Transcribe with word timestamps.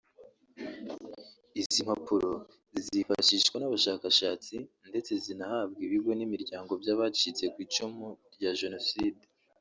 Izi 1.61 1.79
mpapuro 1.87 2.31
zizifashishwa 2.81 3.55
n’abashakashatsi 3.57 4.55
ndetse 4.89 5.11
zinahabwe 5.23 5.79
ibigo 5.87 6.11
n’imiryango 6.15 6.71
by’abacitse 6.81 7.43
ku 7.53 7.57
icumu 7.65 8.07
rya 8.35 8.51
Jenoside 8.61 9.21